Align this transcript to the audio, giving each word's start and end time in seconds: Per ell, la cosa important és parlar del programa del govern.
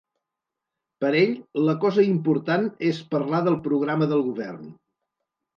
Per 1.03 1.11
ell, 1.19 1.35
la 1.67 1.75
cosa 1.83 2.07
important 2.07 2.65
és 2.93 3.03
parlar 3.15 3.45
del 3.49 3.59
programa 3.69 4.09
del 4.15 4.29
govern. 4.31 4.65